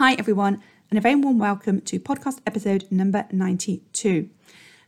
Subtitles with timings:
[0.00, 4.30] Hi, everyone, and a very warm welcome to podcast episode number 92.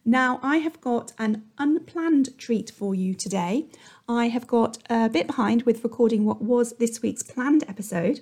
[0.07, 3.67] Now, I have got an unplanned treat for you today.
[4.09, 8.21] I have got a bit behind with recording what was this week's planned episode,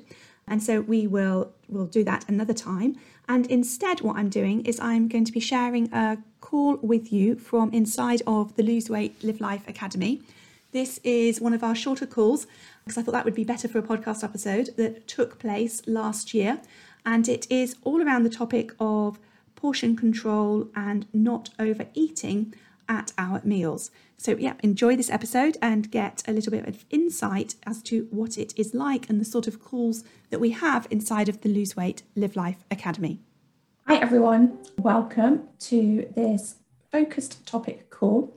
[0.48, 2.96] and so we will we'll do that another time.
[3.28, 7.36] And instead, what I'm doing is I'm going to be sharing a call with you
[7.36, 10.22] from inside of the Lose Weight Live Life Academy.
[10.72, 12.46] This is one of our shorter calls
[12.90, 16.34] because I thought that would be better for a podcast episode that took place last
[16.34, 16.60] year.
[17.06, 19.20] And it is all around the topic of
[19.54, 22.52] portion control and not overeating
[22.88, 23.92] at our meals.
[24.16, 28.36] So, yeah, enjoy this episode and get a little bit of insight as to what
[28.36, 31.76] it is like and the sort of calls that we have inside of the Lose
[31.76, 33.20] Weight Live Life Academy.
[33.86, 34.58] Hi, everyone.
[34.78, 36.56] Welcome to this
[36.90, 38.34] focused topic call.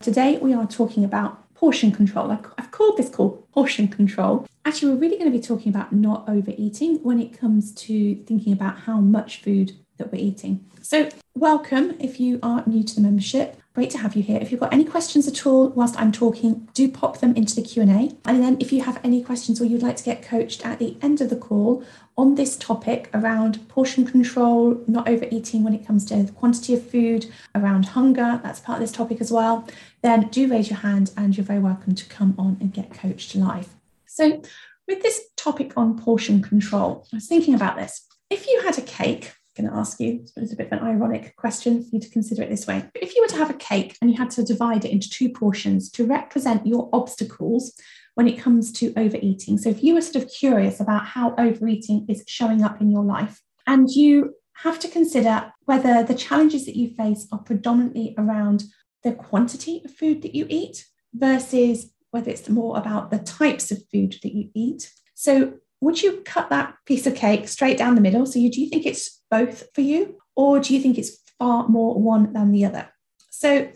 [0.00, 2.30] Today, we are talking about portion control.
[2.30, 4.46] I've called this call portion control.
[4.66, 8.52] Actually, we're really going to be talking about not overeating when it comes to thinking
[8.52, 10.62] about how much food that we're eating.
[10.82, 13.56] So, welcome if you are new to the membership.
[13.74, 14.38] Great to have you here.
[14.40, 17.62] If you've got any questions at all whilst I'm talking, do pop them into the
[17.62, 18.12] Q&A.
[18.24, 20.96] And then if you have any questions or you'd like to get coached at the
[21.02, 21.82] end of the call
[22.16, 26.88] on this topic around portion control, not overeating when it comes to the quantity of
[26.88, 29.66] food, around hunger, that's part of this topic as well,
[30.02, 33.34] then do raise your hand and you're very welcome to come on and get coached
[33.34, 33.70] live.
[34.06, 34.40] So
[34.86, 38.06] with this topic on portion control, I was thinking about this.
[38.30, 40.24] If you had a cake going to ask you.
[40.36, 42.84] It's a bit of an ironic question for you to consider it this way.
[42.94, 45.28] If you were to have a cake and you had to divide it into two
[45.28, 47.72] portions to represent your obstacles
[48.14, 52.06] when it comes to overeating, so if you were sort of curious about how overeating
[52.08, 56.76] is showing up in your life, and you have to consider whether the challenges that
[56.76, 58.64] you face are predominantly around
[59.02, 63.82] the quantity of food that you eat versus whether it's more about the types of
[63.92, 64.90] food that you eat.
[65.14, 68.24] So, would you cut that piece of cake straight down the middle?
[68.24, 70.16] So, you, do you think it's both for you?
[70.36, 72.88] Or do you think it's far more one than the other?
[73.30, 73.68] So,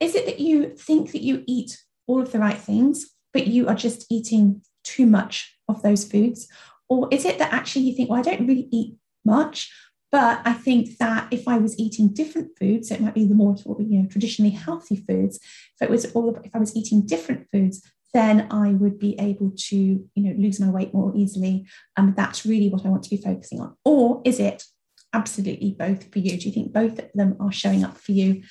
[0.00, 3.68] is it that you think that you eat all of the right things, but you
[3.68, 6.48] are just eating too much of those foods?
[6.88, 9.72] Or is it that actually you think, well, I don't really eat much,
[10.10, 13.34] but I think that if I was eating different foods, so it might be the
[13.34, 15.38] more you know traditionally healthy foods.
[15.74, 17.82] If it was all if I was eating different foods,
[18.12, 21.66] then I would be able to you know lose my weight more easily.
[21.96, 23.76] And that's really what I want to be focusing on.
[23.84, 24.64] Or is it
[25.14, 26.36] absolutely both for you?
[26.36, 28.42] Do you think both of them are showing up for you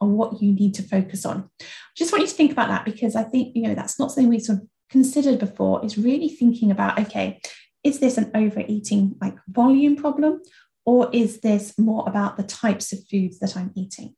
[0.00, 1.50] on what you need to focus on?
[1.60, 1.64] I
[1.96, 4.30] just want you to think about that because I think, you know, that's not something
[4.30, 7.40] we sort of considered before, is really thinking about, okay,
[7.84, 10.40] is this an overeating like volume problem?
[10.84, 14.14] Or is this more about the types of foods that I'm eating?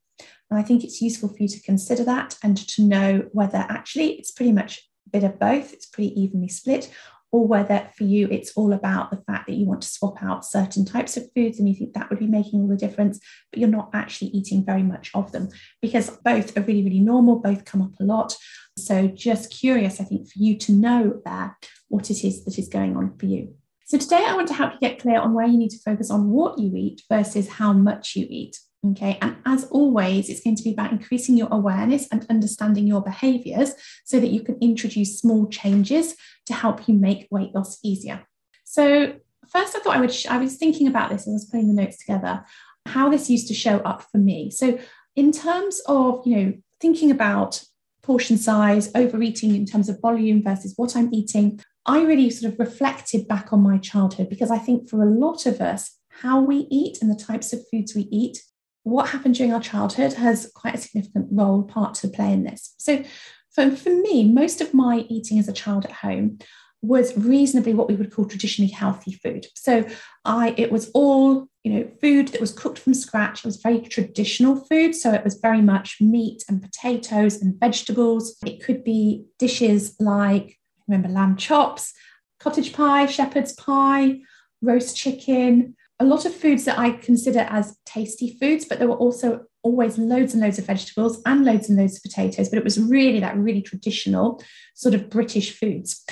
[0.51, 4.13] And I think it's useful for you to consider that and to know whether actually
[4.13, 6.91] it's pretty much a bit of both, it's pretty evenly split,
[7.35, 10.45] or whether for you it's all about the fact that you want to swap out
[10.45, 13.19] certain types of foods and you think that would be making all the difference,
[13.51, 15.49] but you're not actually eating very much of them
[15.83, 18.37] because both are really, really normal, both come up a lot.
[18.79, 21.59] So, just curious, I think, for you to know there
[21.89, 23.57] what it is that is going on for you.
[23.85, 26.13] So, today I want to help you get clear on where you need to focus
[26.13, 28.61] on what you eat versus how much you eat.
[28.91, 33.01] Okay, and as always, it's going to be about increasing your awareness and understanding your
[33.01, 33.73] behaviors
[34.05, 36.15] so that you can introduce small changes
[36.47, 38.27] to help you make weight loss easier.
[38.65, 39.15] So,
[39.49, 41.69] first, I thought I would, sh- I was thinking about this as I was putting
[41.69, 42.45] the notes together,
[42.85, 44.51] how this used to show up for me.
[44.51, 44.79] So,
[45.17, 47.65] in terms of, you know, thinking about
[48.03, 52.59] portion size, overeating in terms of volume versus what I'm eating, I really sort of
[52.59, 56.67] reflected back on my childhood because I think for a lot of us, how we
[56.71, 58.43] eat and the types of foods we eat
[58.85, 62.75] what happened during our childhood has quite a significant role part to play in this.
[62.79, 63.03] So
[63.51, 66.39] for, for me, most of my eating as a child at home
[66.83, 69.47] was reasonably what we would call traditionally healthy food.
[69.57, 69.87] So
[70.27, 73.39] I it was all, you know, food that was cooked from scratch.
[73.39, 74.95] It was very traditional food.
[74.95, 78.37] So it was very much meat and potatoes and vegetables.
[78.45, 81.95] It could be dishes like remember lamb chops,
[82.39, 84.21] cottage pie, shepherd's pie,
[84.61, 88.97] roast chicken, a lot of foods that I consider as tasty foods, but there were
[88.97, 92.49] also always loads and loads of vegetables and loads and loads of potatoes.
[92.49, 94.43] But it was really that really traditional
[94.75, 96.05] sort of British foods.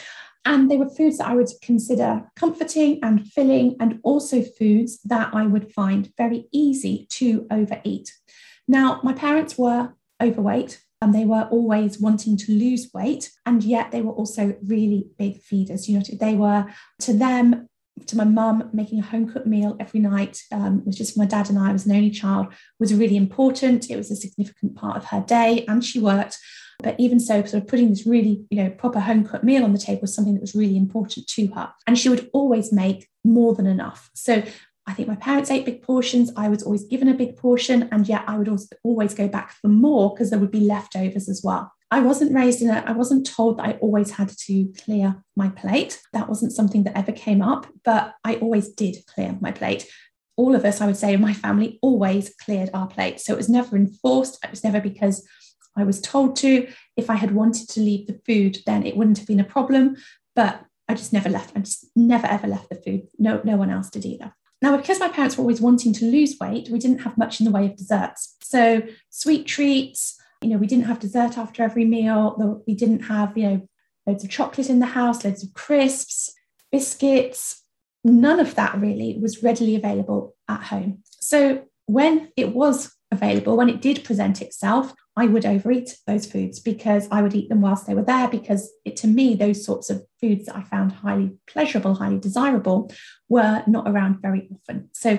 [0.45, 5.31] And they were foods that I would consider comforting and filling, and also foods that
[5.33, 8.13] I would find very easy to overeat.
[8.67, 13.91] Now, my parents were overweight and they were always wanting to lose weight and yet
[13.91, 16.65] they were also really big feeders you know they were
[17.01, 17.69] to them
[18.07, 21.49] to my mum making a home cooked meal every night um, was just my dad
[21.51, 22.49] and I I was an only child
[22.79, 23.91] was really important.
[23.91, 26.39] It was a significant part of her day and she worked.
[26.83, 29.73] But even so sort of putting this really you know proper home cooked meal on
[29.73, 31.73] the table was something that was really important to her.
[31.87, 34.11] And she would always make more than enough.
[34.15, 34.43] So
[34.87, 36.33] I think my parents ate big portions.
[36.37, 38.51] I was always given a big portion, and yet I would
[38.83, 41.73] always go back for more because there would be leftovers as well.
[41.93, 45.51] I wasn't raised in a, I wasn't told that I always had to clear my
[45.51, 46.01] plate.
[46.15, 49.87] That wasn't something that ever came up, but I always did clear my plate.
[50.39, 53.21] All of us, I would say, in my family always cleared our plate.
[53.21, 54.43] So it was never enforced.
[54.43, 55.29] It was never because
[55.77, 56.67] I was told to.
[56.97, 59.97] If I had wanted to leave the food, then it wouldn't have been a problem.
[60.35, 61.55] But I just never left.
[61.55, 63.03] I just never ever left the food.
[63.19, 64.33] No, no one else did either.
[64.63, 67.45] Now, because my parents were always wanting to lose weight, we didn't have much in
[67.45, 68.37] the way of desserts.
[68.41, 68.81] So,
[69.11, 72.63] sweet treats, you know, we didn't have dessert after every meal.
[72.67, 73.69] We didn't have, you know,
[74.07, 76.33] loads of chocolate in the house, loads of crisps,
[76.71, 77.63] biscuits.
[78.05, 81.03] None of that really was readily available at home.
[81.21, 86.59] So, when it was available, when it did present itself, I would overeat those foods
[86.59, 88.29] because I would eat them whilst they were there.
[88.29, 92.91] Because it, to me, those sorts of foods that I found highly pleasurable, highly desirable,
[93.29, 94.89] were not around very often.
[94.93, 95.19] So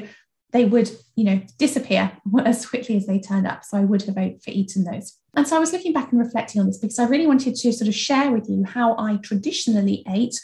[0.54, 2.12] they would, you know, disappear
[2.46, 3.64] as quickly as they turned up.
[3.66, 5.18] So I would have for eaten those.
[5.36, 7.74] And so I was looking back and reflecting on this because I really wanted to
[7.74, 10.40] sort of share with you how I traditionally ate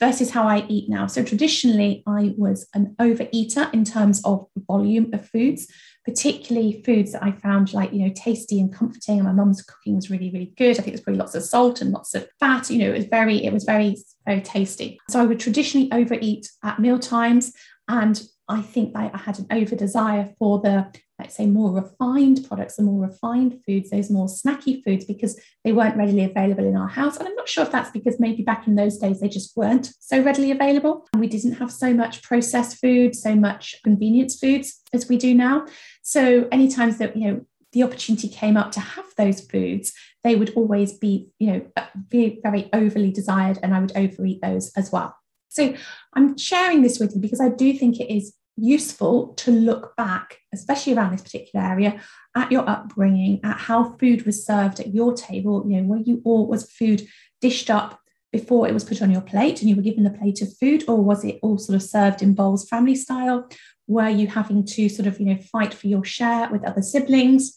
[0.00, 1.06] versus how I eat now.
[1.06, 5.66] So traditionally, I was an overeater in terms of volume of foods
[6.04, 9.18] particularly foods that I found like, you know, tasty and comforting.
[9.18, 10.72] And my mum's cooking was really, really good.
[10.78, 12.70] I think there's probably lots of salt and lots of fat.
[12.70, 13.96] You know, it was very, it was very,
[14.26, 14.98] very tasty.
[15.10, 17.52] So I would traditionally overeat at meal times.
[17.88, 22.76] And I think I had an over desire for the let's say more refined products,
[22.76, 26.88] the more refined foods, those more snacky foods, because they weren't readily available in our
[26.88, 27.18] house.
[27.18, 29.92] And I'm not sure if that's because maybe back in those days they just weren't
[30.00, 31.06] so readily available.
[31.12, 35.34] And we didn't have so much processed food, so much convenience foods as we do
[35.34, 35.66] now.
[36.02, 39.92] So any times that, you know, the opportunity came up to have those foods,
[40.24, 44.40] they would always be, you know, uh, be very overly desired, and I would overeat
[44.42, 45.14] those as well.
[45.50, 45.74] So
[46.14, 50.38] I'm sharing this with you because I do think it is useful to look back,
[50.52, 52.00] especially around this particular area,
[52.36, 55.64] at your upbringing, at how food was served at your table.
[55.66, 57.06] You know, were you all was food
[57.40, 57.98] dished up
[58.32, 60.84] before it was put on your plate and you were given the plate of food,
[60.86, 63.48] or was it all sort of served in bowls, family style?
[63.88, 67.56] Were you having to sort of, you know, fight for your share with other siblings?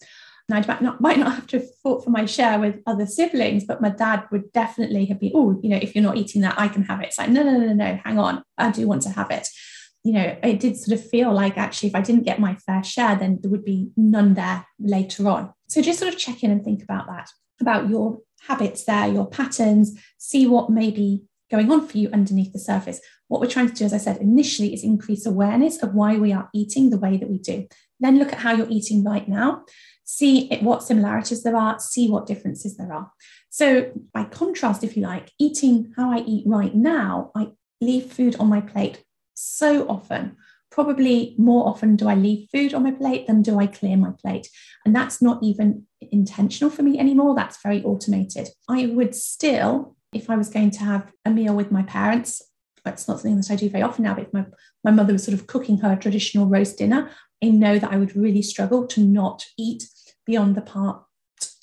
[0.50, 3.64] And I might not, might not have to fought for my share with other siblings,
[3.66, 6.60] but my dad would definitely have been, oh, you know, if you're not eating that,
[6.60, 7.08] I can have it.
[7.08, 9.48] It's like, no, no, no, no, hang on, I do want to have it
[10.04, 12.84] you know, it did sort of feel like actually, if I didn't get my fair
[12.84, 15.54] share, then there would be none there later on.
[15.68, 17.30] So just sort of check in and think about that,
[17.62, 22.52] about your habits there, your patterns, see what may be going on for you underneath
[22.52, 23.00] the surface.
[23.30, 26.34] What we're trying to do, as I said initially, is increase awareness of why we
[26.34, 27.68] are eating the way that we do.
[28.00, 29.64] Then look at how you're eating right now,
[30.04, 33.12] see what similarities there are, see what differences there are.
[33.50, 38.36] So, by contrast, if you like, eating how I eat right now, I leave food
[38.38, 39.02] on my plate
[39.44, 40.38] so often.
[40.72, 44.12] Probably more often do I leave food on my plate than do I clear my
[44.12, 44.50] plate.
[44.86, 47.36] And that's not even intentional for me anymore.
[47.36, 48.50] That's very automated.
[48.68, 52.42] I would still, if I was going to have a meal with my parents,
[52.84, 54.46] that's not something that I do very often now, but if my,
[54.84, 58.16] my mother was sort of cooking her traditional roast dinner, I know that I would
[58.16, 59.88] really struggle to not eat
[60.26, 61.04] beyond the part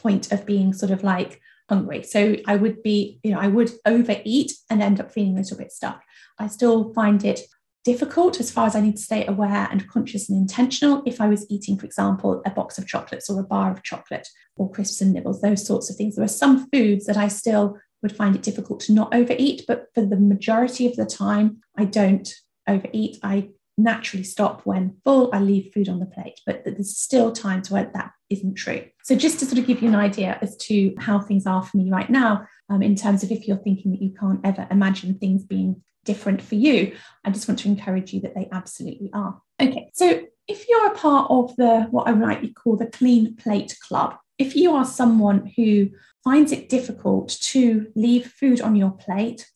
[0.01, 2.03] point of being sort of like hungry.
[2.03, 5.57] So I would be, you know, I would overeat and end up feeling a little
[5.57, 6.03] bit stuck.
[6.39, 7.41] I still find it
[7.85, 11.29] difficult as far as I need to stay aware and conscious and intentional if I
[11.29, 15.01] was eating, for example, a box of chocolates or a bar of chocolate or crisps
[15.01, 16.17] and nibbles, those sorts of things.
[16.17, 19.87] There are some foods that I still would find it difficult to not overeat, but
[19.95, 22.33] for the majority of the time, I don't
[22.67, 23.19] overeat.
[23.23, 27.71] I naturally stop when full, I leave food on the plate, but there's still times
[27.71, 28.85] where that isn't true.
[29.05, 31.77] So, just to sort of give you an idea as to how things are for
[31.77, 35.19] me right now, um, in terms of if you're thinking that you can't ever imagine
[35.19, 36.97] things being different for you.
[37.25, 39.41] I just want to encourage you that they absolutely are.
[39.61, 43.77] Okay, so if you're a part of the what I might call the Clean Plate
[43.87, 45.91] Club, if you are someone who
[46.25, 49.47] finds it difficult to leave food on your plate,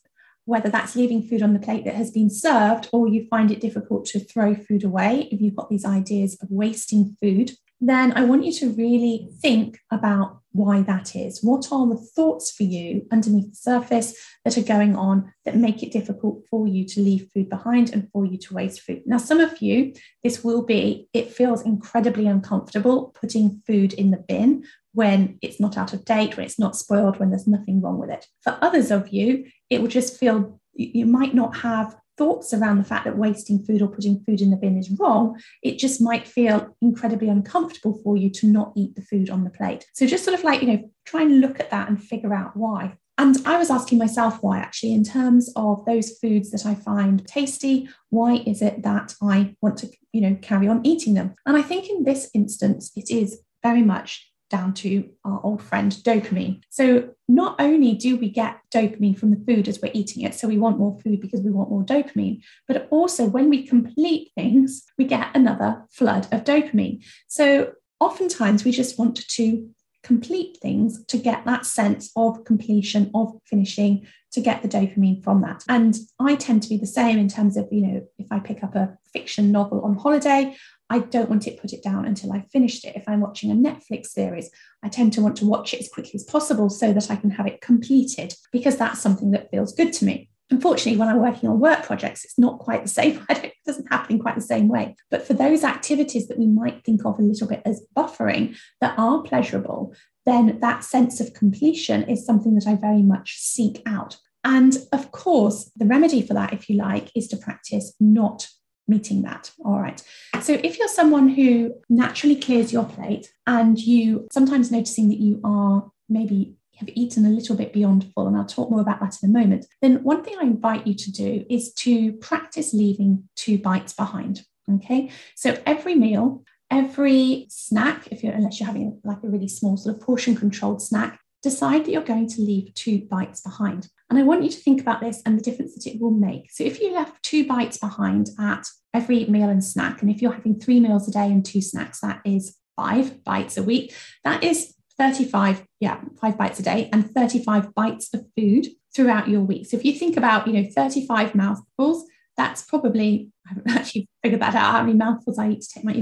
[0.45, 3.61] whether that's leaving food on the plate that has been served or you find it
[3.61, 7.53] difficult to throw food away, if you've got these ideas of wasting food,
[7.89, 11.43] then I want you to really think about why that is.
[11.43, 14.15] What are the thoughts for you underneath the surface
[14.45, 18.09] that are going on that make it difficult for you to leave food behind and
[18.13, 19.03] for you to waste food?
[19.05, 24.19] Now, some of you, this will be, it feels incredibly uncomfortable putting food in the
[24.19, 27.99] bin when it's not out of date, when it's not spoiled, when there's nothing wrong
[27.99, 28.27] with it.
[28.43, 32.85] For others of you, it will just feel you might not have thoughts around the
[32.85, 36.27] fact that wasting food or putting food in the bin is wrong, it just might
[36.27, 39.85] feel incredibly uncomfortable for you to not eat the food on the plate.
[39.95, 42.57] So just sort of like, you know, try and look at that and figure out
[42.57, 42.97] why.
[43.17, 47.25] And I was asking myself why, actually, in terms of those foods that I find
[47.29, 51.35] tasty, why is it that I want to, you know, carry on eating them?
[51.47, 55.93] And I think in this instance, it is very much down to our old friend
[55.93, 56.63] dopamine.
[56.71, 60.47] So, not only do we get dopamine from the food as we're eating it, so
[60.47, 64.85] we want more food because we want more dopamine, but also when we complete things,
[64.99, 67.05] we get another flood of dopamine.
[67.27, 69.69] So, oftentimes we just want to
[70.03, 75.41] complete things to get that sense of completion, of finishing, to get the dopamine from
[75.43, 75.65] that.
[75.69, 78.63] And I tend to be the same in terms of, you know, if I pick
[78.63, 80.55] up a fiction novel on holiday,
[80.91, 82.97] I don't want it put it down until I've finished it.
[82.97, 84.51] If I'm watching a Netflix series,
[84.83, 87.31] I tend to want to watch it as quickly as possible so that I can
[87.31, 90.29] have it completed because that's something that feels good to me.
[90.51, 93.25] Unfortunately, when I'm working on work projects, it's not quite the same.
[93.31, 94.95] it doesn't happen in quite the same way.
[95.11, 98.99] But for those activities that we might think of a little bit as buffering that
[98.99, 99.95] are pleasurable,
[100.27, 104.19] then that sense of completion is something that I very much seek out.
[104.45, 108.49] And of course, the remedy for that, if you like, is to practice not
[108.87, 109.51] meeting that.
[109.65, 110.03] All right.
[110.43, 115.41] So if you're someone who naturally clears your plate and you sometimes noticing that you
[115.45, 119.17] are maybe have eaten a little bit beyond full, and I'll talk more about that
[119.23, 123.29] in a moment, then one thing I invite you to do is to practice leaving
[123.37, 124.43] two bites behind.
[124.73, 125.11] Okay.
[125.37, 129.95] So every meal, every snack, if you're unless you're having like a really small sort
[129.95, 133.89] of portion controlled snack, decide that you're going to leave two bites behind.
[134.11, 136.51] And I want you to think about this and the difference that it will make.
[136.51, 140.33] So if you left two bites behind at every meal and snack, and if you're
[140.33, 143.95] having three meals a day and two snacks, that is five bites a week.
[144.25, 149.43] That is 35, yeah, five bites a day and 35 bites of food throughout your
[149.43, 149.67] week.
[149.67, 154.43] So if you think about, you know, 35 mouthfuls, that's probably, I haven't actually figured
[154.43, 155.93] that out, how many mouthfuls I eat to take my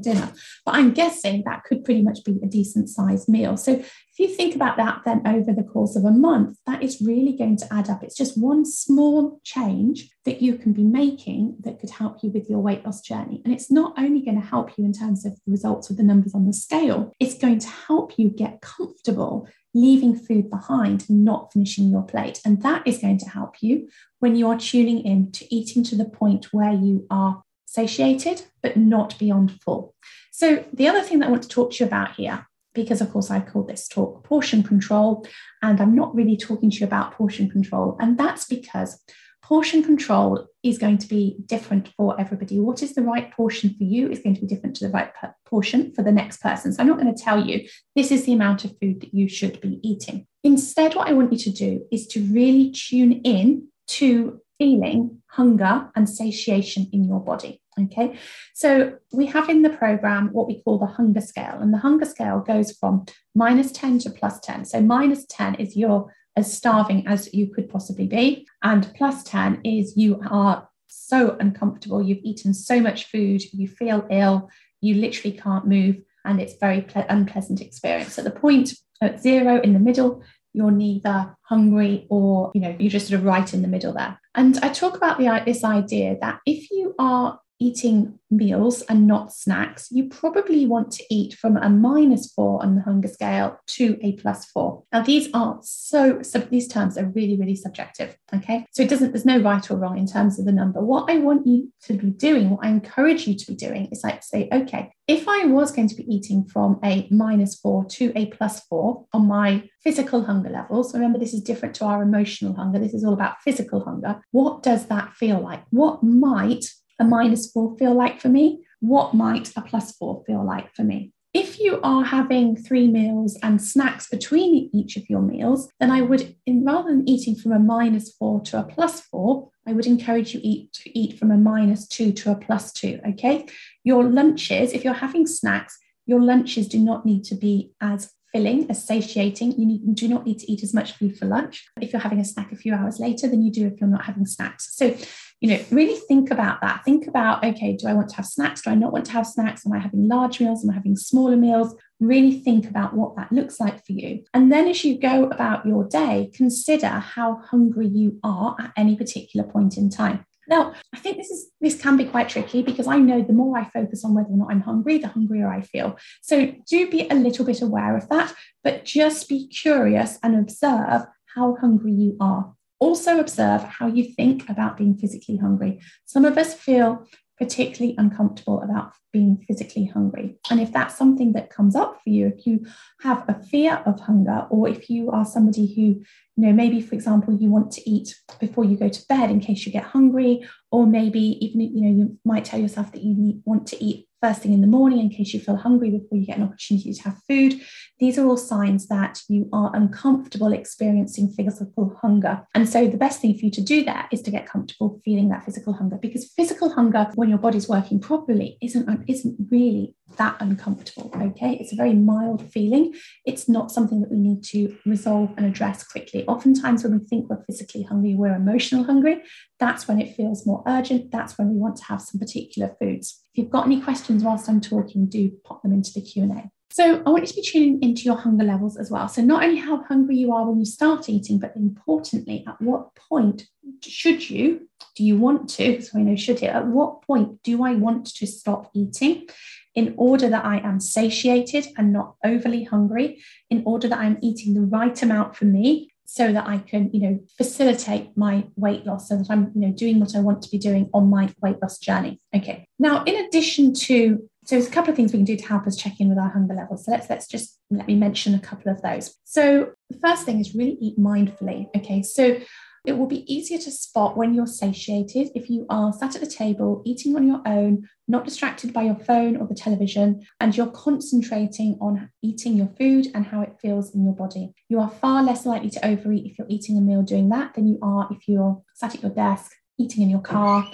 [0.00, 0.32] dinner.
[0.64, 3.56] But I'm guessing that could pretty much be a decent sized meal.
[3.56, 7.00] So if you think about that then over the course of a month, that is
[7.00, 8.02] really going to add up.
[8.02, 12.48] It's just one small change that you can be making that could help you with
[12.48, 13.42] your weight loss journey.
[13.44, 16.02] And it's not only going to help you in terms of the results of the
[16.02, 21.24] numbers on the scale, it's going to help you get comfortable leaving food behind and
[21.24, 22.40] not finishing your plate.
[22.44, 23.88] And that is going to help you
[24.18, 28.76] when you are tuning in to eating to the point where you are satiated, but
[28.76, 29.94] not beyond full.
[30.30, 33.10] So, the other thing that I want to talk to you about here, because of
[33.10, 35.26] course I call this talk portion control,
[35.62, 37.96] and I'm not really talking to you about portion control.
[38.00, 39.02] And that's because
[39.42, 42.60] portion control is going to be different for everybody.
[42.60, 45.10] What is the right portion for you is going to be different to the right
[45.44, 46.72] portion for the next person.
[46.72, 49.28] So I'm not going to tell you this is the amount of food that you
[49.28, 50.26] should be eating.
[50.44, 55.90] Instead, what I want you to do is to really tune in to feeling hunger
[55.96, 57.60] and satiation in your body.
[57.80, 58.18] Okay,
[58.54, 62.04] so we have in the program what we call the hunger scale, and the hunger
[62.04, 64.66] scale goes from minus 10 to plus 10.
[64.66, 68.46] So, minus 10 is your as starving as you could possibly be.
[68.62, 72.02] And plus 10 is you are so uncomfortable.
[72.02, 76.82] You've eaten so much food, you feel ill, you literally can't move, and it's very
[76.82, 78.18] ple- unpleasant experience.
[78.18, 80.22] At the point at zero in the middle,
[80.52, 84.20] you're neither hungry or you know you're just sort of right in the middle there
[84.34, 89.32] and i talk about the, this idea that if you are eating meals and not
[89.32, 93.98] snacks, you probably want to eat from a minus four on the hunger scale to
[94.02, 94.82] a plus four.
[94.92, 98.16] Now, these are so, so these terms are really, really subjective.
[98.34, 98.66] Okay.
[98.72, 100.80] So it doesn't, there's no right or wrong in terms of the number.
[100.80, 104.02] What I want you to be doing, what I encourage you to be doing is
[104.02, 108.12] like say, okay, if I was going to be eating from a minus four to
[108.16, 112.54] a plus four on my physical hunger levels, remember this is different to our emotional
[112.54, 112.78] hunger.
[112.78, 114.20] This is all about physical hunger.
[114.30, 115.62] What does that feel like?
[115.70, 116.64] What might
[117.02, 118.64] a minus four feel like for me?
[118.80, 121.12] What might a plus four feel like for me?
[121.34, 126.02] If you are having three meals and snacks between each of your meals, then I
[126.02, 129.86] would, in, rather than eating from a minus four to a plus four, I would
[129.86, 133.00] encourage you eat, to eat from a minus two to a plus two.
[133.10, 133.46] Okay.
[133.82, 138.70] Your lunches, if you're having snacks, your lunches do not need to be as filling,
[138.70, 139.52] as satiating.
[139.52, 142.02] You, need, you do not need to eat as much food for lunch if you're
[142.02, 144.76] having a snack a few hours later than you do if you're not having snacks.
[144.76, 144.94] So,
[145.42, 146.84] you know, really think about that.
[146.84, 148.62] Think about, okay, do I want to have snacks?
[148.62, 149.66] Do I not want to have snacks?
[149.66, 150.62] Am I having large meals?
[150.62, 151.74] Am I having smaller meals?
[151.98, 154.22] Really think about what that looks like for you.
[154.32, 158.94] And then as you go about your day, consider how hungry you are at any
[158.94, 160.24] particular point in time.
[160.46, 163.58] Now, I think this is this can be quite tricky because I know the more
[163.58, 165.98] I focus on whether or not I'm hungry, the hungrier I feel.
[166.20, 168.32] So do be a little bit aware of that,
[168.62, 171.02] but just be curious and observe
[171.34, 172.54] how hungry you are.
[172.82, 175.80] Also observe how you think about being physically hungry.
[176.04, 177.06] Some of us feel
[177.38, 180.36] particularly uncomfortable about being physically hungry.
[180.50, 182.66] And if that's something that comes up for you, if you
[183.02, 186.02] have a fear of hunger, or if you are somebody who,
[186.36, 189.40] you know, maybe for example, you want to eat before you go to bed in
[189.40, 193.14] case you get hungry, or maybe even, you know, you might tell yourself that you
[193.14, 196.16] need, want to eat first thing in the morning in case you feel hungry before
[196.16, 197.60] you get an opportunity to have food.
[197.98, 202.46] These are all signs that you are uncomfortable experiencing physical hunger.
[202.54, 205.28] And so the best thing for you to do there is to get comfortable feeling
[205.30, 210.36] that physical hunger because physical hunger, when your body's working properly, isn't, isn't really that
[210.40, 211.10] uncomfortable.
[211.14, 211.56] Okay.
[211.60, 212.94] It's a very mild feeling.
[213.24, 216.24] It's not something that we need to resolve and address quickly.
[216.26, 219.22] Oftentimes, when we think we're physically hungry, we're emotional hungry.
[219.58, 221.10] That's when it feels more urgent.
[221.10, 223.22] That's when we want to have some particular foods.
[223.32, 226.50] If you've got any questions whilst I'm talking, do pop them into the Q&A.
[226.72, 229.06] So I want you to be tuning into your hunger levels as well.
[229.06, 232.94] So not only how hungry you are when you start eating, but importantly, at what
[232.94, 233.46] point
[233.82, 237.62] should you, do you want to, so I know should it, at what point do
[237.62, 239.26] I want to stop eating
[239.74, 244.54] in order that I am satiated and not overly hungry, in order that I'm eating
[244.54, 249.08] the right amount for me so that I can, you know, facilitate my weight loss
[249.08, 251.56] so that I'm, you know, doing what I want to be doing on my weight
[251.62, 252.20] loss journey.
[252.36, 252.68] Okay.
[252.78, 255.68] Now, in addition to so there's a couple of things we can do to help
[255.68, 256.84] us check in with our hunger levels.
[256.84, 259.14] So let's let's just let me mention a couple of those.
[259.24, 261.68] So the first thing is really eat mindfully.
[261.76, 262.02] Okay.
[262.02, 262.38] So
[262.84, 266.26] it will be easier to spot when you're satiated if you are sat at the
[266.26, 270.66] table eating on your own, not distracted by your phone or the television, and you're
[270.66, 274.52] concentrating on eating your food and how it feels in your body.
[274.68, 277.68] You are far less likely to overeat if you're eating a meal doing that than
[277.68, 280.68] you are if you're sat at your desk, eating in your car,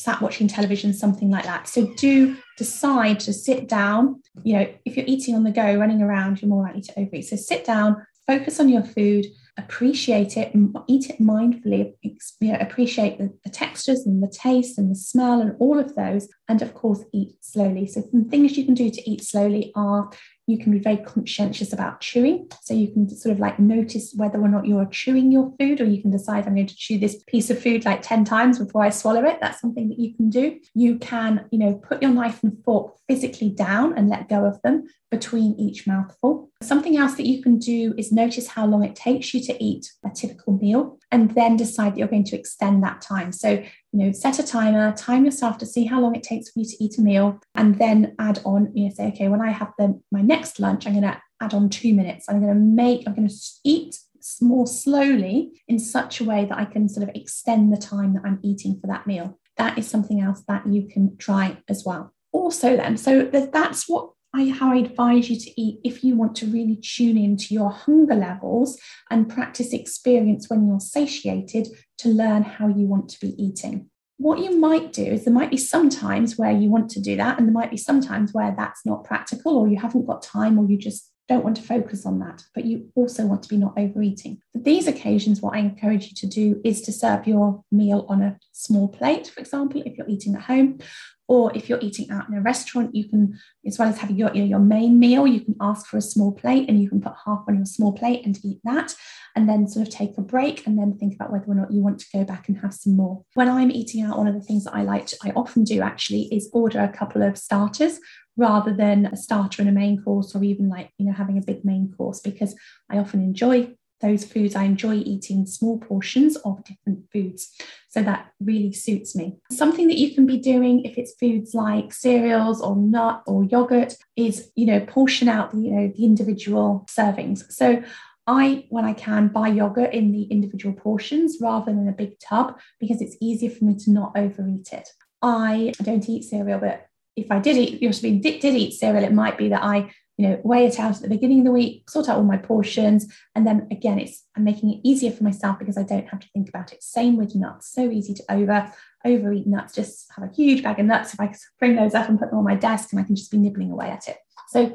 [0.00, 1.68] sat watching television, something like that.
[1.68, 4.20] So do decide to sit down.
[4.42, 7.26] You know, if you're eating on the go, running around, you're more likely to overeat.
[7.26, 9.26] So sit down, focus on your food
[9.58, 10.52] appreciate it,
[10.88, 15.40] eat it mindfully, you know, appreciate the, the, textures and the taste and the smell
[15.40, 17.86] and all of those, and of course, eat slowly.
[17.86, 20.10] So, some things you can do to eat slowly are
[20.52, 22.48] you can be very conscientious about chewing.
[22.60, 25.86] So you can sort of like notice whether or not you're chewing your food, or
[25.86, 28.82] you can decide I'm going to chew this piece of food like 10 times before
[28.82, 29.38] I swallow it.
[29.40, 30.60] That's something that you can do.
[30.74, 34.60] You can, you know, put your knife and fork physically down and let go of
[34.62, 36.50] them between each mouthful.
[36.62, 39.92] Something else that you can do is notice how long it takes you to eat
[40.04, 43.32] a typical meal and then decide that you're going to extend that time.
[43.32, 46.60] So you know, set a timer, time yourself to see how long it takes for
[46.60, 49.50] you to eat a meal, and then add on, you know, say, okay, when I
[49.50, 52.26] have the, my next lunch, I'm going to add on two minutes.
[52.28, 53.98] I'm going to make, I'm going to eat
[54.40, 58.22] more slowly in such a way that I can sort of extend the time that
[58.24, 59.38] I'm eating for that meal.
[59.56, 62.14] That is something else that you can try as well.
[62.32, 66.34] Also, then, so that's what I, how I advise you to eat if you want
[66.36, 68.78] to really tune into your hunger levels
[69.10, 71.68] and practice experience when you're satiated
[71.98, 73.90] to learn how you want to be eating.
[74.16, 77.16] What you might do is there might be some times where you want to do
[77.16, 80.22] that, and there might be some times where that's not practical, or you haven't got
[80.22, 83.48] time, or you just don't want to focus on that, but you also want to
[83.48, 84.38] be not overeating.
[84.52, 88.22] For these occasions, what I encourage you to do is to serve your meal on
[88.22, 90.78] a small plate, for example, if you're eating at home,
[91.28, 94.34] or if you're eating out in a restaurant, you can, as well as having your,
[94.34, 97.44] your main meal, you can ask for a small plate and you can put half
[97.48, 98.94] on your small plate and eat that.
[99.34, 101.82] And then sort of take a break and then think about whether or not you
[101.82, 103.24] want to go back and have some more.
[103.32, 105.80] When I'm eating out, one of the things that I like, to, I often do
[105.80, 107.98] actually is order a couple of starters
[108.36, 111.42] rather than a starter and a main course or even like you know having a
[111.42, 112.54] big main course because
[112.90, 114.54] I often enjoy those foods.
[114.54, 117.50] I enjoy eating small portions of different foods.
[117.88, 119.38] So that really suits me.
[119.50, 123.96] Something that you can be doing if it's foods like cereals or nut or yogurt
[124.16, 127.50] is, you know, portion out the, you know, the individual servings.
[127.50, 127.82] So
[128.26, 132.58] I, when I can, buy yogurt in the individual portions rather than a big tub
[132.78, 134.88] because it's easier for me to not overeat it.
[135.20, 136.86] I, I don't eat cereal, but
[137.16, 140.28] if I did eat, know, did, did eat cereal, it might be that I you
[140.28, 143.12] know, weigh it out at the beginning of the week, sort out all my portions.
[143.34, 146.28] And then again, it's I'm making it easier for myself because I don't have to
[146.28, 146.82] think about it.
[146.82, 147.72] Same with nuts.
[147.72, 148.72] So easy to over
[149.04, 149.74] overeat nuts.
[149.74, 151.14] Just have a huge bag of nuts.
[151.14, 153.30] If I bring those up and put them on my desk and I can just
[153.30, 154.18] be nibbling away at it.
[154.48, 154.74] So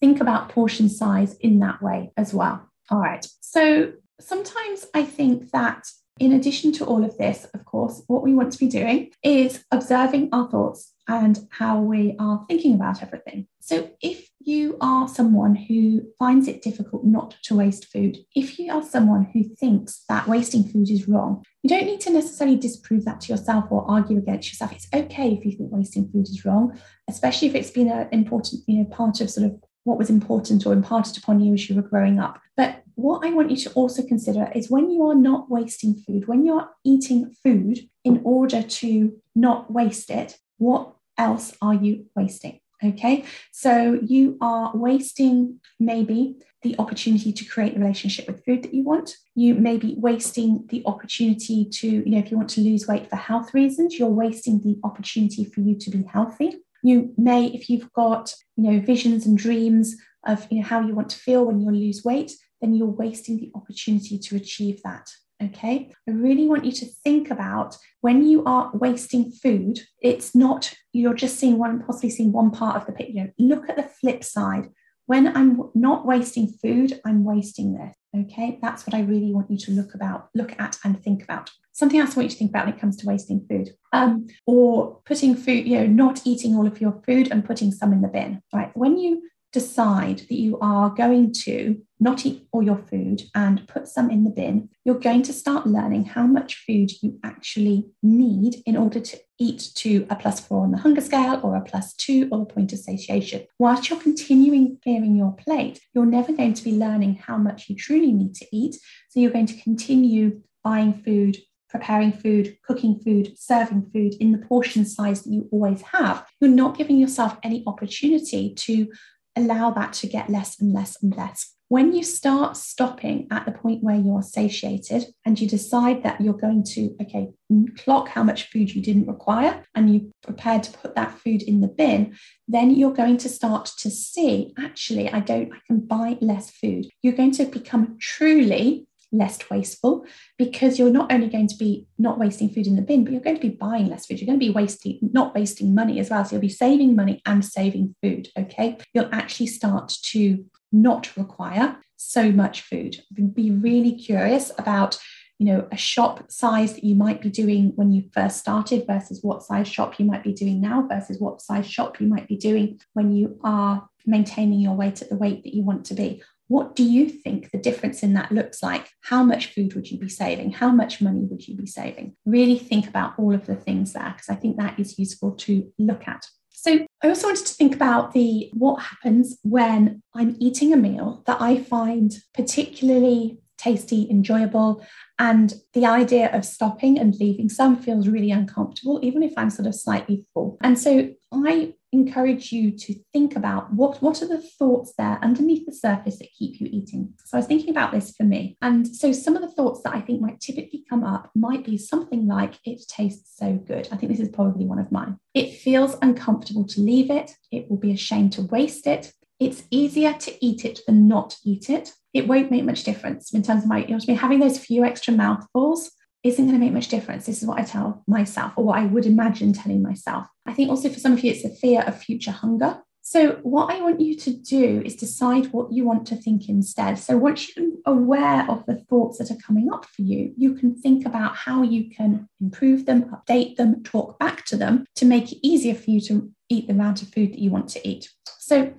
[0.00, 2.68] think about portion size in that way as well.
[2.90, 3.26] All right.
[3.40, 5.86] So sometimes I think that
[6.18, 9.64] in addition to all of this, of course, what we want to be doing is
[9.70, 13.48] observing our thoughts and how we are thinking about everything.
[13.60, 18.72] So, if you are someone who finds it difficult not to waste food, if you
[18.72, 23.04] are someone who thinks that wasting food is wrong, you don't need to necessarily disprove
[23.04, 24.72] that to yourself or argue against yourself.
[24.72, 26.78] It's okay if you think wasting food is wrong,
[27.08, 30.64] especially if it's been an important, you know, part of sort of what was important
[30.66, 32.40] or imparted upon you as you were growing up.
[32.56, 36.28] But what I want you to also consider is when you are not wasting food,
[36.28, 42.60] when you're eating food in order to not waste it, what else are you wasting?
[42.84, 48.74] Okay, so you are wasting maybe the opportunity to create the relationship with food that
[48.74, 49.16] you want.
[49.36, 53.08] You may be wasting the opportunity to, you know, if you want to lose weight
[53.08, 56.56] for health reasons, you're wasting the opportunity for you to be healthy.
[56.82, 60.94] You may, if you've got, you know, visions and dreams of, you know, how you
[60.94, 65.08] want to feel when you lose weight, then you're wasting the opportunity to achieve that.
[65.42, 65.90] Okay.
[66.08, 71.14] I really want you to think about when you are wasting food, it's not, you're
[71.14, 73.32] just seeing one, possibly seeing one part of the picture.
[73.38, 74.68] Look at the flip side.
[75.06, 77.96] When I'm not wasting food, I'm wasting this.
[78.14, 78.58] Okay.
[78.62, 81.50] That's what I really want you to look about, look at and think about.
[81.72, 83.70] Something else I want you to think about when it comes to wasting food.
[83.92, 87.92] Um, or putting food, you know, not eating all of your food and putting some
[87.92, 88.42] in the bin.
[88.52, 88.70] Right.
[88.76, 89.22] When you
[89.52, 94.24] decide that you are going to not eat all your food and put some in
[94.24, 98.98] the bin, you're going to start learning how much food you actually need in order
[98.98, 102.42] to eat to a plus four on the hunger scale or a plus two or
[102.42, 103.46] a point of satiation.
[103.58, 107.76] Whilst you're continuing clearing your plate, you're never going to be learning how much you
[107.76, 108.76] truly need to eat.
[109.10, 111.36] So you're going to continue buying food
[111.72, 116.50] preparing food, cooking food, serving food in the portion size that you always have, you're
[116.50, 118.92] not giving yourself any opportunity to
[119.36, 121.54] allow that to get less and less and less.
[121.68, 126.34] When you start stopping at the point where you're satiated and you decide that you're
[126.34, 127.30] going to, okay,
[127.78, 131.62] clock how much food you didn't require and you prepared to put that food in
[131.62, 132.14] the bin,
[132.46, 136.90] then you're going to start to see, actually, I don't, I can buy less food.
[137.00, 140.04] You're going to become truly less wasteful
[140.38, 143.22] because you're not only going to be not wasting food in the bin, but you're
[143.22, 144.18] going to be buying less food.
[144.20, 146.24] You're going to be wasting, not wasting money as well.
[146.24, 148.28] So you'll be saving money and saving food.
[148.36, 148.78] Okay.
[148.94, 153.02] You'll actually start to not require so much food.
[153.34, 154.98] Be really curious about
[155.38, 159.20] you know a shop size that you might be doing when you first started versus
[159.22, 162.36] what size shop you might be doing now versus what size shop you might be
[162.36, 166.22] doing when you are maintaining your weight at the weight that you want to be
[166.52, 168.90] what do you think the difference in that looks like?
[169.04, 170.52] How much food would you be saving?
[170.52, 172.14] How much money would you be saving?
[172.26, 175.72] Really think about all of the things there because I think that is useful to
[175.78, 176.26] look at.
[176.50, 181.22] So I also wanted to think about the what happens when I'm eating a meal
[181.24, 184.84] that I find particularly tasty, enjoyable,
[185.18, 189.68] and the idea of stopping and leaving some feels really uncomfortable, even if I'm sort
[189.68, 190.58] of slightly full.
[190.62, 195.66] And so I encourage you to think about what, what are the thoughts there underneath
[195.66, 197.12] the surface that keep you eating.
[197.24, 198.56] So I was thinking about this for me.
[198.62, 201.76] And so some of the thoughts that I think might typically come up might be
[201.76, 203.88] something like, it tastes so good.
[203.92, 205.18] I think this is probably one of mine.
[205.34, 207.32] It feels uncomfortable to leave it.
[207.50, 209.12] It will be a shame to waste it.
[209.40, 211.92] It's easier to eat it than not eat it.
[212.14, 214.84] It won't make much difference in terms of my, you know, mean, having those few
[214.84, 215.90] extra mouthfuls
[216.22, 217.26] isn't going to make much difference.
[217.26, 220.26] This is what I tell myself, or what I would imagine telling myself.
[220.46, 222.80] I think also for some of you, it's the fear of future hunger.
[223.04, 227.00] So, what I want you to do is decide what you want to think instead.
[227.00, 230.76] So, once you're aware of the thoughts that are coming up for you, you can
[230.76, 235.32] think about how you can improve them, update them, talk back to them to make
[235.32, 238.08] it easier for you to eat the amount of food that you want to eat.
[238.38, 238.72] So,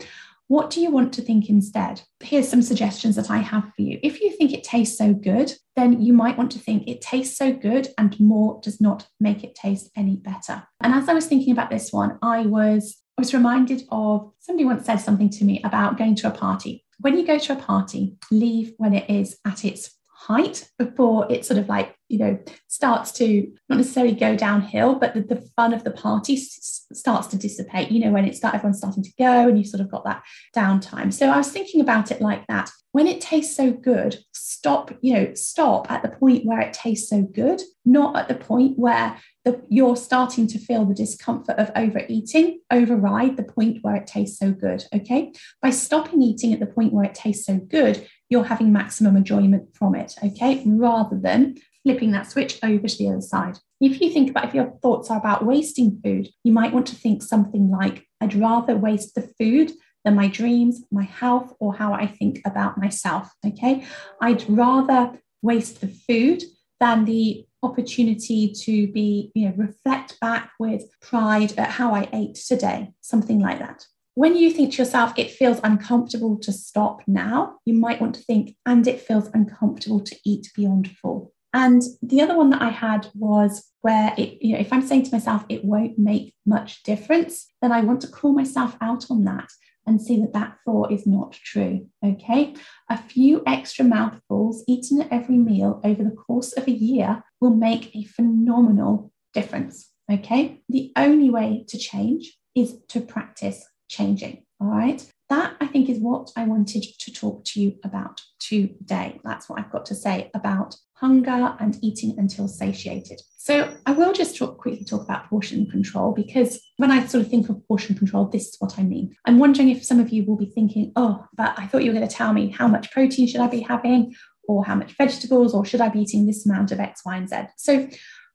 [0.47, 2.01] what do you want to think instead?
[2.21, 3.99] Here's some suggestions that I have for you.
[4.03, 7.37] If you think it tastes so good, then you might want to think it tastes
[7.37, 10.63] so good and more does not make it taste any better.
[10.81, 14.65] And as I was thinking about this one, I was I was reminded of somebody
[14.65, 16.83] once said something to me about going to a party.
[16.99, 19.95] When you go to a party, leave when it is at its
[20.27, 25.13] height before it sort of like you know starts to not necessarily go downhill but
[25.13, 28.55] the, the fun of the party s- starts to dissipate you know when it's start
[28.55, 30.23] everyone's starting to go and you've sort of got that
[30.55, 31.11] downtime.
[31.11, 32.69] So i was thinking about it like that.
[32.93, 37.09] When it tastes so good stop you know stop at the point where it tastes
[37.09, 41.71] so good not at the point where the, you're starting to feel the discomfort of
[41.75, 46.65] overeating override the point where it tastes so good okay by stopping eating at the
[46.65, 51.55] point where it tastes so good you're having maximum enjoyment from it okay rather than
[51.83, 55.09] flipping that switch over to the other side if you think about if your thoughts
[55.09, 59.29] are about wasting food you might want to think something like i'd rather waste the
[59.39, 59.71] food
[60.03, 63.31] than my dreams, my health, or how I think about myself.
[63.45, 63.85] Okay.
[64.21, 66.43] I'd rather waste the food
[66.79, 72.35] than the opportunity to be, you know, reflect back with pride at how I ate
[72.35, 73.85] today, something like that.
[74.15, 78.21] When you think to yourself, it feels uncomfortable to stop now, you might want to
[78.21, 81.33] think, and it feels uncomfortable to eat beyond full.
[81.53, 85.03] And the other one that I had was where it, you know, if I'm saying
[85.03, 89.23] to myself, it won't make much difference, then I want to call myself out on
[89.25, 89.49] that
[89.85, 91.87] and see that that thought is not true.
[92.03, 92.55] Okay.
[92.89, 97.55] A few extra mouthfuls eaten at every meal over the course of a year will
[97.55, 99.89] make a phenomenal difference.
[100.11, 100.61] Okay.
[100.69, 104.43] The only way to change is to practice changing.
[104.59, 105.05] All right.
[105.29, 109.19] That I think is what I wanted to talk to you about today.
[109.23, 113.21] That's what I've got to say about hunger and eating until satiated.
[113.35, 117.29] So I will just talk, quickly talk about portion control because when I sort of
[117.29, 119.13] think of portion control, this is what I mean.
[119.25, 121.97] I'm wondering if some of you will be thinking, oh, but I thought you were
[121.97, 124.15] going to tell me how much protein should I be having
[124.47, 127.27] or how much vegetables or should I be eating this amount of X, Y, and
[127.27, 127.35] Z.
[127.57, 127.89] So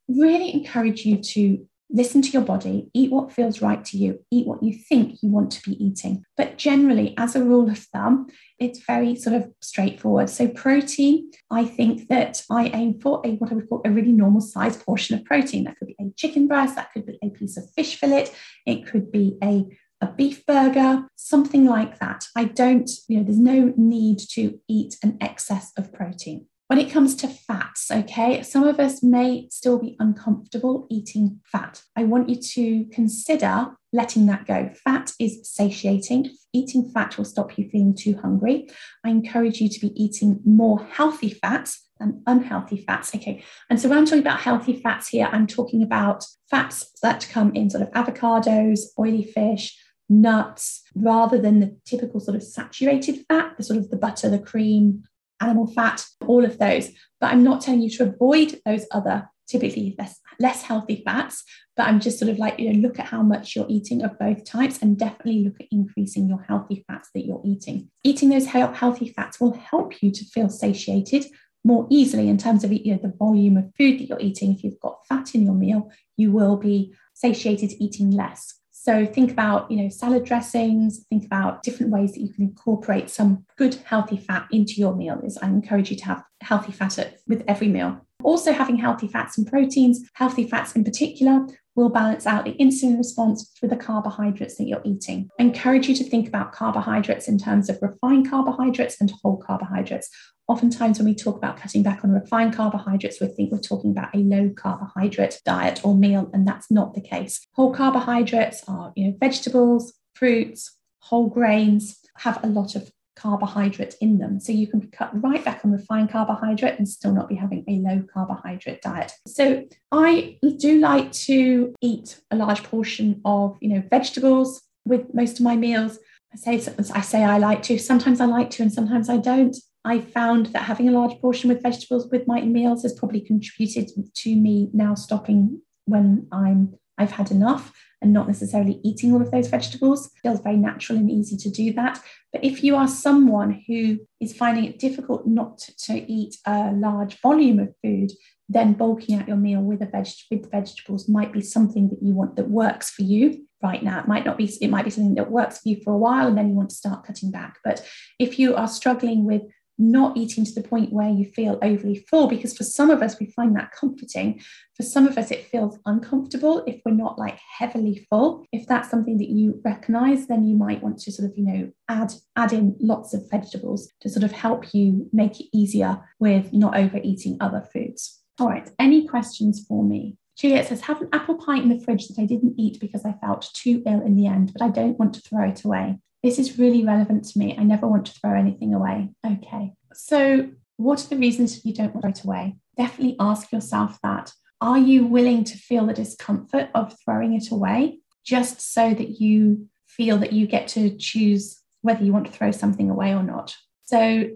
[0.07, 4.46] really encourage you to Listen to your body, eat what feels right to you, eat
[4.46, 6.24] what you think you want to be eating.
[6.37, 8.27] But generally, as a rule of thumb,
[8.59, 10.29] it's very sort of straightforward.
[10.29, 14.12] So, protein, I think that I aim for a what I would call a really
[14.12, 15.64] normal size portion of protein.
[15.64, 18.31] That could be a chicken breast, that could be a piece of fish fillet,
[18.66, 19.64] it could be a
[20.01, 22.24] a beef burger, something like that.
[22.37, 26.46] I don't, you know, there's no need to eat an excess of protein.
[26.68, 31.83] When it comes to fats, okay, some of us may still be uncomfortable eating fat.
[31.96, 34.70] I want you to consider letting that go.
[34.85, 36.31] Fat is satiating.
[36.52, 38.68] Eating fat will stop you feeling too hungry.
[39.02, 43.14] I encourage you to be eating more healthy fats than unhealthy fats.
[43.14, 43.42] Okay.
[43.70, 47.54] And so when I'm talking about healthy fats here, I'm talking about fats that come
[47.54, 49.74] in sort of avocados, oily fish,
[50.11, 54.38] nuts, rather than the typical sort of saturated fat, the sort of the butter, the
[54.38, 55.04] cream,
[55.40, 56.90] animal fat, all of those.
[57.20, 61.42] But I'm not telling you to avoid those other typically less less healthy fats
[61.77, 64.18] but i'm just sort of like you know look at how much you're eating of
[64.18, 67.88] both types and definitely look at increasing your healthy fats that you're eating.
[68.05, 71.24] Eating those healthy fats will help you to feel satiated
[71.64, 74.55] more easily in terms of you know, the volume of food that you're eating.
[74.55, 78.58] If you've got fat in your meal you will be satiated eating less
[78.88, 83.11] so think about, you know, salad dressings, think about different ways that you can incorporate
[83.11, 85.20] some good healthy fat into your meal.
[85.22, 88.01] Is I encourage you to have healthy fat at, with every meal.
[88.22, 91.46] Also having healthy fats and proteins, healthy fats in particular,
[91.77, 95.29] will balance out the insulin response for the carbohydrates that you're eating.
[95.38, 100.11] I encourage you to think about carbohydrates in terms of refined carbohydrates and whole carbohydrates
[100.48, 104.14] oftentimes when we talk about cutting back on refined carbohydrates, we think we're talking about
[104.14, 107.46] a low carbohydrate diet or meal, and that's not the case.
[107.53, 114.18] Whole carbohydrates are, you know, vegetables, fruits, whole grains have a lot of carbohydrate in
[114.18, 114.40] them.
[114.40, 117.78] So you can cut right back on refined carbohydrate and still not be having a
[117.81, 119.12] low carbohydrate diet.
[119.26, 125.38] So I do like to eat a large portion of, you know, vegetables with most
[125.38, 125.98] of my meals.
[126.33, 127.78] I say I say I like to.
[127.78, 129.57] Sometimes I like to, and sometimes I don't.
[129.85, 133.88] I found that having a large portion with vegetables with my meals has probably contributed
[134.14, 139.30] to me now stopping when I'm I've had enough and not necessarily eating all of
[139.30, 140.06] those vegetables.
[140.06, 142.00] It feels very natural and easy to do that.
[142.32, 147.20] But if you are someone who is finding it difficult not to eat a large
[147.20, 148.12] volume of food,
[148.48, 152.14] then bulking out your meal with a veg with vegetables might be something that you
[152.14, 154.00] want that works for you right now.
[154.00, 156.28] It might not be, it might be something that works for you for a while
[156.28, 157.58] and then you want to start cutting back.
[157.64, 157.87] But
[158.18, 159.42] if you are struggling with
[159.78, 163.18] not eating to the point where you feel overly full because for some of us
[163.18, 164.40] we find that comforting.
[164.76, 168.44] For some of us it feels uncomfortable if we're not like heavily full.
[168.52, 171.70] If that's something that you recognize then you might want to sort of you know
[171.88, 176.52] add add in lots of vegetables to sort of help you make it easier with
[176.52, 178.20] not overeating other foods.
[178.40, 180.16] All right any questions for me?
[180.38, 183.12] Juliet says, have an apple pie in the fridge that I didn't eat because I
[183.14, 185.98] felt too ill in the end, but I don't want to throw it away.
[186.22, 187.57] This is really relevant to me.
[187.57, 189.11] I never want to throw anything away.
[189.24, 189.72] Okay.
[189.92, 192.57] So, what are the reasons you don't want to throw it away?
[192.76, 194.33] Definitely ask yourself that.
[194.61, 199.68] Are you willing to feel the discomfort of throwing it away just so that you
[199.87, 203.54] feel that you get to choose whether you want to throw something away or not?
[203.85, 204.31] So,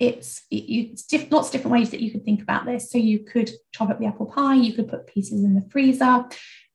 [0.00, 2.90] it's, it's diff- lots of different ways that you could think about this.
[2.90, 6.24] So, you could chop up the apple pie, you could put pieces in the freezer,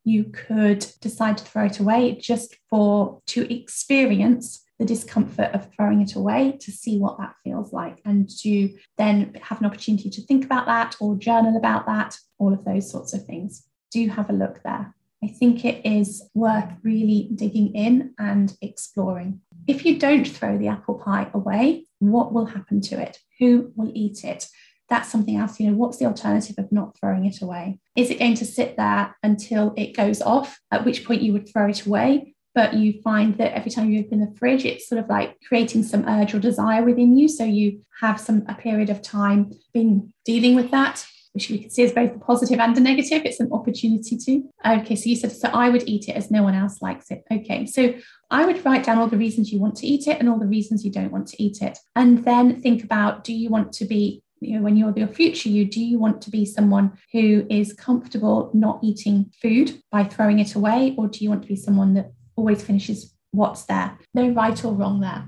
[0.04, 6.02] you could decide to throw it away just for to experience the discomfort of throwing
[6.02, 10.22] it away to see what that feels like and to then have an opportunity to
[10.24, 14.30] think about that or journal about that all of those sorts of things do have
[14.30, 19.98] a look there i think it is worth really digging in and exploring if you
[19.98, 23.20] don't throw the apple pie away, what will happen to it?
[23.39, 24.48] Who will eat it?
[24.93, 25.60] That's something else.
[25.60, 27.79] You know, what's the alternative of not throwing it away?
[27.95, 31.51] Is it going to sit there until it goes off, at which point you would
[31.51, 32.36] throw it away?
[32.53, 35.82] But you find that every time you open the fridge, it's sort of like creating
[35.82, 37.27] some urge or desire within you.
[37.27, 41.69] So you have some a period of time been dealing with that which we can
[41.69, 43.23] see as both a positive and a negative.
[43.25, 44.43] It's an opportunity to.
[44.65, 47.23] Okay, so you said, so I would eat it as no one else likes it.
[47.32, 47.95] Okay, so
[48.29, 50.45] I would write down all the reasons you want to eat it and all the
[50.45, 51.79] reasons you don't want to eat it.
[51.95, 55.49] And then think about do you want to be you know, when you're your future
[55.49, 60.39] you, do you want to be someone who is comfortable not eating food by throwing
[60.39, 63.97] it away, or do you want to be someone that always finishes what's there?
[64.13, 65.27] No right or wrong there.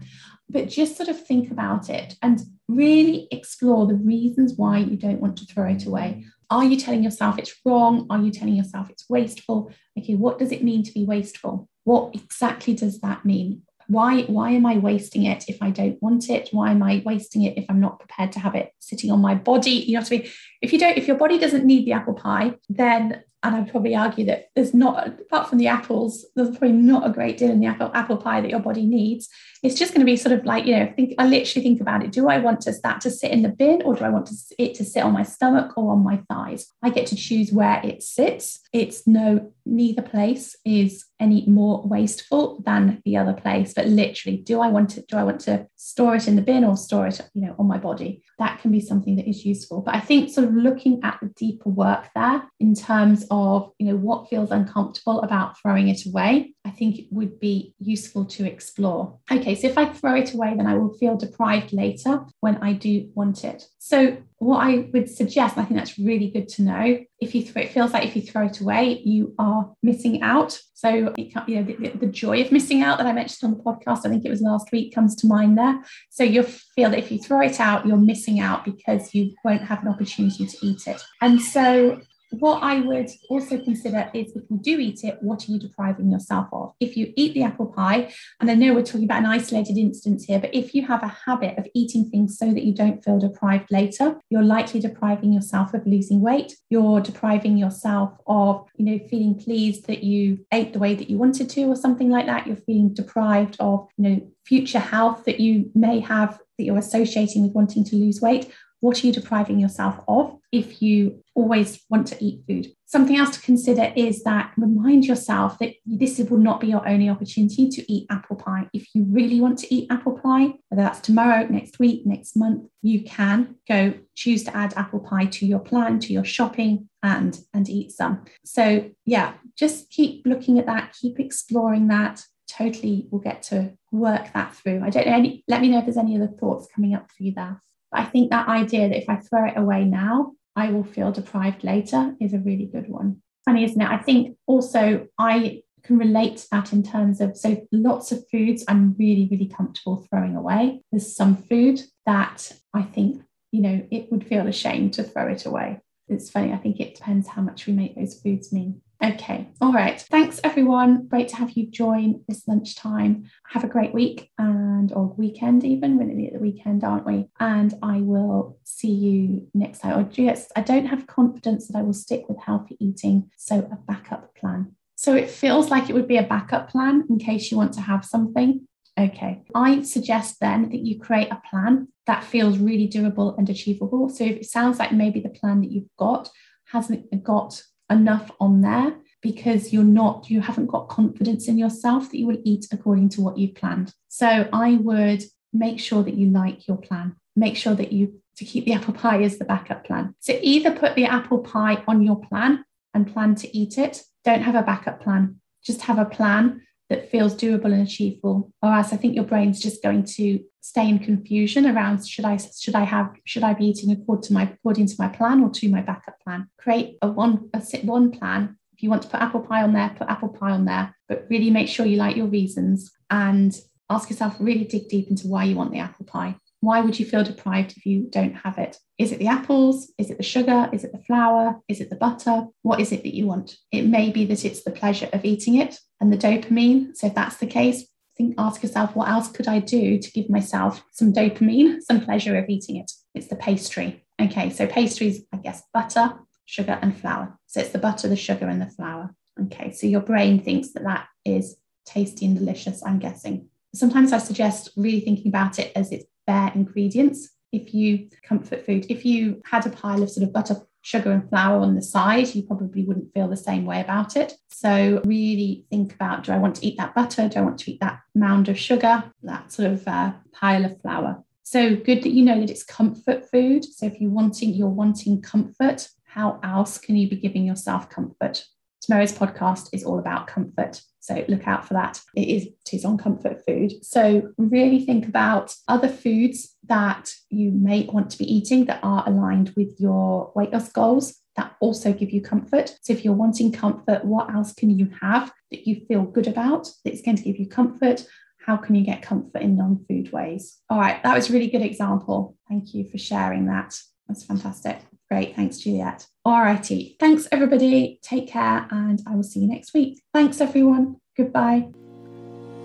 [0.49, 5.21] But just sort of think about it and really explore the reasons why you don't
[5.21, 6.25] want to throw it away.
[6.49, 8.06] Are you telling yourself it's wrong?
[8.10, 9.71] Are you telling yourself it's wasteful?
[9.97, 11.67] Okay, what does it mean to be wasteful?
[11.84, 13.63] What exactly does that mean?
[13.88, 16.50] Why, why am I wasting it if I don't want it?
[16.52, 19.36] Why am I wasting it if I'm not prepared to have it sitting on my
[19.36, 19.71] body?
[19.71, 20.30] You know what i mean
[20.62, 23.95] if you don't, if your body doesn't need the apple pie, then and I'd probably
[23.95, 27.60] argue that there's not, apart from the apples, there's probably not a great deal in
[27.60, 29.29] the apple, apple pie that your body needs.
[29.62, 32.03] It's just going to be sort of like, you know, think I literally think about
[32.03, 32.12] it.
[32.12, 34.36] Do I want to, that to sit in the bin or do I want to,
[34.58, 36.67] it to sit on my stomach or on my thighs?
[36.84, 38.62] I get to choose where it sits.
[38.73, 43.73] It's no, neither place is any more wasteful than the other place.
[43.73, 46.63] But literally, do I want to, do I want to store it in the bin
[46.63, 48.23] or store it, you know, on my body?
[48.38, 49.81] That can be something that is useful.
[49.81, 53.35] But I think sort of looking at the deeper work there in terms of,
[53.80, 58.26] you know, what feels uncomfortable about throwing it away, I think it would be useful
[58.26, 59.19] to explore.
[59.32, 62.74] Okay, so if I throw it away, then I will feel deprived later when I
[62.74, 63.67] do want it.
[63.80, 67.62] So what I would suggest, I think that's really good to know, if you throw,
[67.62, 70.60] it feels like if you throw it away, you are missing out.
[70.74, 74.06] So you know the, the, joy of missing out that I mentioned on the podcast,
[74.06, 75.82] I think it was last week, comes to mind there.
[76.10, 79.63] So you'll feel that if you throw it out, you're missing out because you won't
[79.63, 81.02] have an opportunity to eat it.
[81.21, 85.52] And so what I would also consider is if you do eat it, what are
[85.52, 86.74] you depriving yourself of?
[86.80, 90.26] If you eat the apple pie, and I know we're talking about an isolated instance
[90.26, 93.20] here, but if you have a habit of eating things so that you don't feel
[93.20, 96.56] deprived later, you're likely depriving yourself of losing weight.
[96.70, 101.18] You're depriving yourself of, you know, feeling pleased that you ate the way that you
[101.18, 102.48] wanted to, or something like that.
[102.48, 107.44] You're feeling deprived of, you know, future health that you may have that you're associating
[107.44, 108.52] with wanting to lose weight
[108.86, 112.67] what are you depriving yourself of if you always want to eat food?
[112.86, 117.10] Something else to consider is that remind yourself that this will not be your only
[117.10, 118.67] opportunity to eat apple pie.
[118.74, 122.67] If you really want to eat apple pie, whether that's tomorrow, next week, next month,
[122.82, 127.39] you can go choose to add apple pie to your plan, to your shopping, and
[127.54, 128.26] and eat some.
[128.43, 132.24] So yeah, just keep looking at that, keep exploring that.
[132.48, 134.82] Totally, we'll get to work that through.
[134.84, 135.13] I don't know.
[135.13, 137.62] Any, let me know if there's any other thoughts coming up for you there.
[137.91, 141.12] But I think that idea that if I throw it away now, I will feel
[141.12, 143.22] deprived later is a really good one.
[143.46, 143.89] Funny, isn't it?
[143.89, 148.63] I think also I can relate to that in terms of so lots of foods
[148.68, 150.82] I'm really, really comfortable throwing away.
[150.91, 155.28] There's some food that I think, you know, it would feel a shame to throw
[155.28, 155.82] it away.
[156.08, 158.82] It's funny, I think it depends how much we make those foods mean.
[159.06, 159.48] Okay.
[159.62, 160.02] All right.
[160.02, 161.08] Thanks, everyone.
[161.08, 163.26] Great to have you join this lunchtime.
[163.50, 165.98] Have a great week and or weekend even.
[165.98, 167.28] We're nearly at the weekend, aren't we?
[167.39, 170.00] And I will see you next time.
[170.00, 173.30] Or yes, I don't have confidence that I will stick with healthy eating.
[173.38, 174.76] So a backup plan.
[174.96, 177.82] So it feels like it would be a backup plan in case you want to
[177.82, 178.68] have something.
[178.98, 179.44] Okay.
[179.54, 184.10] I suggest then that you create a plan that feels really doable and achievable.
[184.10, 186.32] So if it sounds like maybe the plan that you've got
[186.72, 192.19] hasn't got enough on there because you're not you haven't got confidence in yourself that
[192.19, 193.93] you will eat according to what you've planned.
[194.08, 197.15] So i would make sure that you like your plan.
[197.36, 200.15] Make sure that you to keep the apple pie as the backup plan.
[200.19, 204.04] So either put the apple pie on your plan and plan to eat it.
[204.24, 205.41] Don't have a backup plan.
[205.63, 209.60] Just have a plan that feels doable and achievable or else i think your brain's
[209.60, 213.65] just going to stay in confusion around should i should i have should i be
[213.67, 217.08] eating according to my according to my plan or to my backup plan create a
[217.10, 220.08] one a sit one plan if you want to put apple pie on there put
[220.08, 223.58] apple pie on there but really make sure you like your reasons and
[223.90, 227.06] ask yourself really dig deep into why you want the apple pie why would you
[227.06, 228.79] feel deprived if you don't have it?
[228.98, 229.94] Is it the apples?
[230.00, 230.67] Is it the sugar?
[230.73, 231.62] Is it the flour?
[231.67, 232.48] Is it the butter?
[232.63, 233.56] What is it that you want?
[233.71, 236.96] It may be that it's the pleasure of eating it and the dopamine.
[236.96, 237.85] So if that's the case,
[238.17, 242.37] think ask yourself what else could I do to give myself some dopamine, some pleasure
[242.37, 242.91] of eating it?
[243.13, 244.04] It's the pastry.
[244.21, 246.13] Okay, so pastries, I guess butter,
[246.46, 247.37] sugar, and flour.
[247.48, 249.13] So it's the butter, the sugar, and the flour.
[249.43, 253.50] Okay, so your brain thinks that that is tasty and delicious, I'm guessing.
[253.73, 257.29] sometimes I suggest really thinking about it as its bare ingredients.
[257.52, 260.56] If you comfort food, if you had a pile of sort of butter,
[260.86, 264.33] sugar, and flour on the side, you probably wouldn't feel the same way about it.
[264.50, 267.27] So, really think about do I want to eat that butter?
[267.27, 269.04] Do I want to eat that mound of sugar?
[269.23, 271.23] That sort of uh, pile of flour.
[271.44, 273.65] So good that you know that it's comfort food.
[273.65, 278.46] So if you're wanting, you're wanting comfort, how else can you be giving yourself comfort?
[278.86, 280.79] Tomorrow's podcast is all about comfort.
[281.00, 282.00] So look out for that.
[282.15, 283.73] It is, it is on comfort food.
[283.83, 289.04] So really think about other foods that you may want to be eating that are
[289.08, 292.77] aligned with your weight loss goals that also give you comfort.
[292.81, 296.67] So if you're wanting comfort, what else can you have that you feel good about
[296.83, 298.06] that's going to give you comfort?
[298.46, 300.60] How can you get comfort in non food ways?
[300.69, 302.38] All right, that was a really good example.
[302.48, 303.79] Thank you for sharing that.
[304.08, 304.79] That's fantastic.
[305.10, 305.35] Great.
[305.35, 306.08] Thanks, Juliet.
[306.23, 306.95] All righty.
[306.99, 307.99] Thanks, everybody.
[308.01, 310.01] Take care, and I will see you next week.
[310.13, 310.97] Thanks, everyone.
[311.15, 311.67] Goodbye.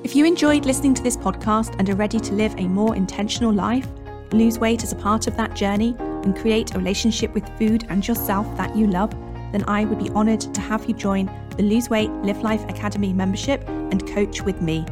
[0.03, 3.53] If you enjoyed listening to this podcast and are ready to live a more intentional
[3.53, 3.87] life,
[4.33, 8.07] lose weight as a part of that journey, and create a relationship with food and
[8.07, 9.11] yourself that you love,
[9.53, 13.13] then I would be honoured to have you join the Lose Weight Live Life Academy
[13.13, 14.85] membership and coach with me.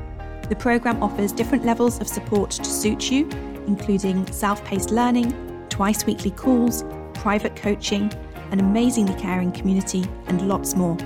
[0.49, 3.29] The programme offers different levels of support to suit you,
[3.67, 5.33] including self paced learning,
[5.69, 6.83] twice weekly calls,
[7.19, 8.11] private coaching,
[8.51, 10.97] an amazingly caring community, and lots more.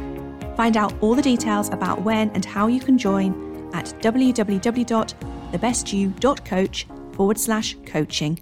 [0.57, 7.39] Find out all the details about when and how you can join at www.thebestyou.coach forward
[7.39, 8.41] slash coaching.